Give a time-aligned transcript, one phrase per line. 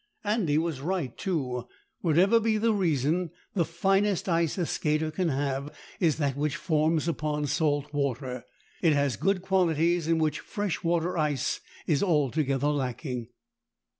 [0.23, 1.67] Andy was right, too.
[1.99, 7.07] Whatever be the reason, the finest ice a skater can have is that which forms
[7.07, 8.43] upon salt water.
[8.81, 13.27] It has good qualities in which fresh water ice is altogether lacking.